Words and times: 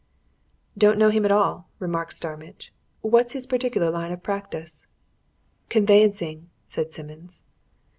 "Don't 0.75 0.97
know 0.97 1.11
him 1.11 1.25
at 1.25 1.31
all," 1.31 1.69
remarked 1.77 2.13
Starmidge. 2.13 2.73
"What's 3.01 3.33
his 3.33 3.45
particular 3.45 3.91
line 3.91 4.11
of 4.11 4.23
practice?" 4.23 4.87
"Conveyancing," 5.69 6.49
said 6.65 6.91
Simmons. 6.91 7.43